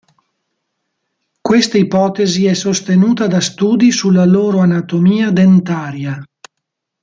Questa 1.41 1.77
ipotesi 1.77 2.47
è 2.47 2.55
sostenuta 2.55 3.27
da 3.27 3.39
studi 3.39 3.91
sulla 3.91 4.25
loro 4.25 4.57
anatomia 4.57 5.29
dentaria. 5.29 6.19